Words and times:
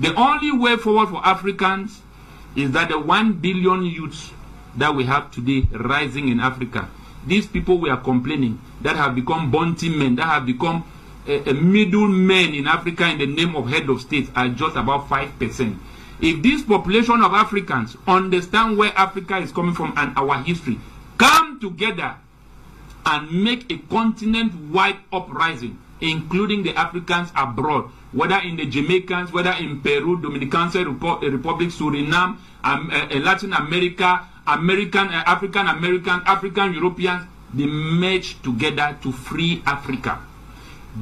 The 0.00 0.14
only 0.14 0.50
way 0.50 0.76
forward 0.76 1.10
for 1.10 1.24
Africans 1.26 2.00
is 2.56 2.70
that 2.72 2.88
the 2.88 2.98
1 2.98 3.34
billion 3.34 3.84
youths 3.84 4.32
that 4.76 4.94
we 4.94 5.04
have 5.04 5.30
today 5.30 5.68
rising 5.72 6.28
in 6.28 6.40
Africa, 6.40 6.88
these 7.26 7.46
people 7.46 7.78
we 7.78 7.90
are 7.90 8.00
complaining 8.00 8.60
that 8.80 8.96
have 8.96 9.14
become 9.14 9.50
bounty 9.50 9.90
men, 9.90 10.16
that 10.16 10.24
have 10.24 10.46
become 10.46 10.84
a, 11.26 11.50
a 11.50 11.52
middlemen 11.52 12.54
in 12.54 12.66
Africa 12.66 13.06
in 13.08 13.18
the 13.18 13.26
name 13.26 13.54
of 13.54 13.68
head 13.68 13.90
of 13.90 14.00
state 14.00 14.30
are 14.34 14.48
just 14.48 14.74
about 14.76 15.06
5%. 15.08 15.78
If 16.22 16.42
this 16.42 16.62
population 16.62 17.22
of 17.22 17.32
Africans 17.34 17.96
understand 18.06 18.78
where 18.78 18.92
Africa 18.96 19.36
is 19.36 19.52
coming 19.52 19.74
from 19.74 19.92
and 19.96 20.16
our 20.16 20.42
history, 20.42 20.78
come 21.18 21.60
together 21.60 22.16
and 23.04 23.44
make 23.44 23.70
a 23.70 23.78
continent-wide 23.78 24.96
uprising, 25.12 25.78
including 26.00 26.62
the 26.62 26.74
Africans 26.74 27.30
abroad, 27.36 27.90
whether 28.12 28.38
in 28.38 28.56
the 28.56 28.66
Jamaicans, 28.66 29.32
whether 29.32 29.52
in 29.52 29.80
Peru, 29.80 30.20
Dominican 30.20 30.70
Republic, 30.70 31.68
Suriname, 31.68 32.36
um, 32.64 32.90
uh, 32.92 33.06
Latin 33.20 33.52
America, 33.52 34.26
American, 34.46 35.08
uh, 35.08 35.22
African 35.26 35.66
American, 35.66 36.20
African 36.26 36.72
Europeans, 36.74 37.24
they 37.52 37.66
merge 37.66 38.40
together 38.42 38.96
to 39.02 39.12
free 39.12 39.62
Africa 39.66 40.29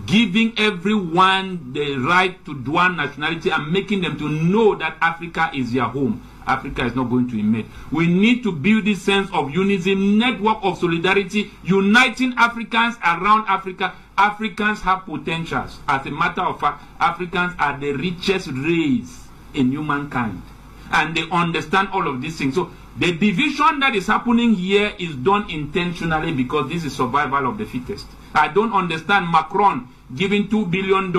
giving 0.06 0.52
everyone 0.59 1.73
the 1.73 1.96
right 1.96 2.45
to 2.45 2.55
dual 2.62 2.91
nationality 2.91 3.51
and 3.51 3.73
making 3.73 4.02
them 4.02 4.19
to 4.19 4.29
know 4.29 4.74
that 4.74 4.96
Africa 5.01 5.51
is 5.55 5.73
their 5.73 5.84
home. 5.84 6.23
Africa 6.46 6.84
is 6.84 6.95
not 6.95 7.05
going 7.05 7.29
to 7.29 7.38
invade. 7.38 7.66
We 7.91 8.06
need 8.06 8.43
to 8.45 8.52
build 8.52 8.87
this 8.87 9.02
sense 9.02 9.30
of 9.32 9.51
unison, 9.51 10.19
network 10.19 10.59
of 10.62 10.79
solidarity, 10.79 11.51
uniting 11.62 12.34
Africans 12.37 12.96
around 13.05 13.45
Africa. 13.48 13.95
Africans 14.16 14.80
have 14.80 15.05
potentials. 15.05 15.79
As 15.87 16.07
a 16.07 16.10
matter 16.10 16.41
of 16.41 16.59
fact, 16.59 16.82
Africans 17.01 17.52
are 17.59 17.79
the 17.79 17.93
richest 17.93 18.48
race 18.48 19.29
in 19.55 19.70
humankind. 19.70 20.43
And 20.91 21.15
they 21.15 21.29
understand 21.30 21.88
all 21.93 22.09
of 22.09 22.23
these 22.23 22.38
things. 22.38 22.55
So 22.55 22.71
the 22.96 23.12
division 23.12 23.80
that 23.80 23.95
is 23.95 24.07
happening 24.07 24.55
here 24.55 24.93
is 24.99 25.15
done 25.16 25.51
intentionally 25.51 26.32
because 26.32 26.71
this 26.71 26.84
is 26.84 26.96
survival 26.96 27.46
of 27.46 27.59
the 27.59 27.66
fittest. 27.66 28.07
I 28.34 28.48
don't 28.48 28.73
understand 28.73 29.30
Macron 29.30 29.88
giving 30.15 30.48
$2 30.48 30.71
billion 30.71 31.12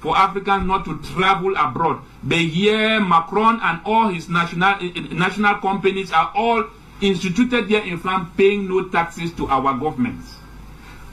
for 0.00 0.16
Africans 0.16 0.66
not 0.66 0.84
to 0.84 0.98
travel 1.14 1.54
abroad. 1.56 2.02
But 2.22 2.38
here, 2.38 3.00
Macron 3.00 3.60
and 3.62 3.80
all 3.84 4.08
his 4.08 4.28
national, 4.28 4.80
national 5.14 5.56
companies 5.56 6.12
are 6.12 6.32
all 6.34 6.64
instituted 7.00 7.68
here 7.68 7.82
in 7.82 7.98
France 7.98 8.28
paying 8.36 8.68
no 8.68 8.88
taxes 8.88 9.32
to 9.34 9.46
our 9.48 9.78
governments. 9.78 10.34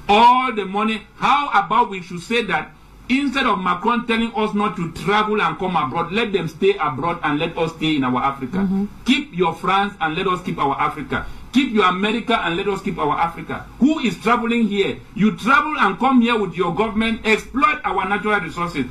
All 0.07 0.53
the 0.53 0.65
money. 0.65 1.03
How 1.17 1.49
about 1.53 1.89
we 1.91 2.01
should 2.01 2.21
say 2.21 2.43
that 2.45 2.71
instead 3.09 3.45
of 3.45 3.59
Macron 3.59 4.07
telling 4.07 4.31
us 4.35 4.53
not 4.55 4.75
to 4.77 4.91
travel 4.93 5.39
and 5.41 5.57
come 5.59 5.75
abroad, 5.75 6.11
let 6.11 6.31
them 6.33 6.47
stay 6.47 6.75
abroad 6.79 7.19
and 7.23 7.39
let 7.39 7.57
us 7.57 7.75
stay 7.75 7.95
in 7.95 8.03
our 8.03 8.21
Africa. 8.21 8.57
Mm 8.57 8.67
-hmm. 8.67 8.85
Keep 9.05 9.33
your 9.37 9.53
France 9.53 9.93
and 9.99 10.15
let 10.17 10.27
us 10.27 10.41
keep 10.41 10.57
our 10.57 10.75
Africa. 10.79 11.25
Keep 11.51 11.73
your 11.73 11.85
America 11.85 12.39
and 12.39 12.57
let 12.57 12.67
us 12.67 12.81
keep 12.81 12.97
our 12.99 13.17
Africa. 13.17 13.65
Who 13.79 13.99
is 13.99 14.17
traveling 14.19 14.67
here? 14.67 14.97
You 15.15 15.35
travel 15.35 15.75
and 15.79 15.97
come 15.97 16.21
here 16.21 16.37
with 16.37 16.55
your 16.55 16.75
government, 16.75 17.25
exploit 17.25 17.81
our 17.83 18.07
natural 18.07 18.39
resources. 18.39 18.85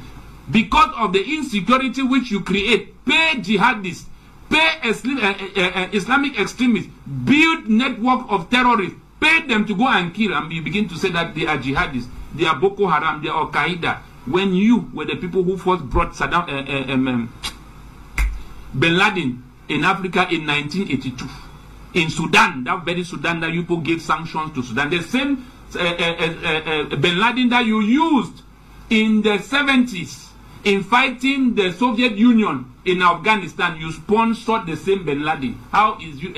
Because 0.50 0.92
of 0.96 1.12
the 1.12 1.22
insecurity 1.22 2.02
which 2.02 2.30
you 2.30 2.40
create, 2.40 3.04
pay 3.04 3.34
jihadists, 3.36 4.06
pay 4.50 4.80
Islamic 4.82 6.40
extremists, 6.40 6.90
build 7.24 7.68
network 7.68 8.26
of 8.28 8.50
terrorists, 8.50 8.96
pay 9.20 9.46
them 9.46 9.64
to 9.66 9.76
go 9.76 9.86
and 9.86 10.12
kill, 10.12 10.34
and 10.34 10.50
you 10.52 10.62
begin 10.62 10.88
to 10.88 10.96
say 10.96 11.10
that 11.10 11.34
they 11.34 11.46
are 11.46 11.58
jihadists, 11.58 12.08
they 12.34 12.46
are 12.46 12.56
Boko 12.56 12.86
Haram, 12.88 13.22
they 13.22 13.28
are 13.28 13.44
Al 13.44 13.52
Qaeda. 13.52 13.98
When 14.26 14.52
you 14.52 14.90
were 14.92 15.04
the 15.04 15.16
people 15.16 15.42
who 15.44 15.56
first 15.56 15.84
brought 15.84 16.12
Saddam, 16.12 16.48
uh, 16.48 16.92
um, 16.92 17.32
Bin 18.76 18.96
Laden 18.96 19.44
in 19.68 19.84
Africa 19.84 20.26
in 20.30 20.46
1982 20.46 21.47
in 21.94 22.10
Sudan, 22.10 22.64
that 22.64 22.84
very 22.84 23.04
Sudan 23.04 23.40
that 23.40 23.52
you 23.52 23.62
people 23.62 23.78
gave 23.78 24.02
sanctions 24.02 24.54
to 24.54 24.62
Sudan, 24.62 24.90
the 24.90 25.02
same 25.02 25.46
uh, 25.74 25.78
uh, 25.78 25.82
uh, 25.82 26.96
Bin 26.96 27.18
Laden 27.18 27.48
that 27.50 27.66
you 27.66 27.80
used 27.82 28.42
in 28.90 29.22
the 29.22 29.38
70s 29.38 30.28
in 30.64 30.82
fighting 30.82 31.54
the 31.54 31.72
Soviet 31.72 32.12
Union 32.12 32.72
in 32.84 33.02
Afghanistan, 33.02 33.78
you 33.80 33.92
sponsored 33.92 34.66
the 34.66 34.76
same 34.76 35.04
Bin 35.04 35.24
Laden. 35.24 35.58
How 35.70 35.98
is 36.00 36.22
you 36.22 36.32